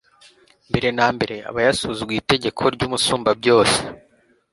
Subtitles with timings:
[0.69, 3.79] mbere na mbere aba yasuzuguye itegeko ry'umusumbabyose